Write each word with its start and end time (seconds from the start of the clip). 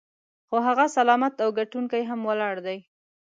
خو 0.47 0.55
هغه 0.67 0.85
سلامت 0.97 1.33
او 1.43 1.49
ګټونکی 1.59 2.01
هم 2.09 2.19
ولاړ 2.29 2.55
دی. 2.65 2.77